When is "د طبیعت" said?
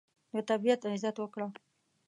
0.33-0.81